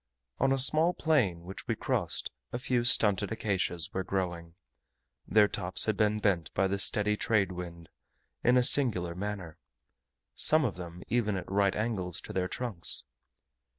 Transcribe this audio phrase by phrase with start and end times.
[0.39, 4.55] On a small plain which we crossed, a few stunted acacias were growing;
[5.27, 7.87] their tops had been bent by the steady trade wind,
[8.43, 9.59] in a singular manner
[10.33, 13.03] some of them even at right angles to their trunks.